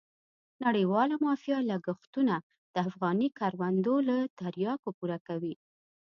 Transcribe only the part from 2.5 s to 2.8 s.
د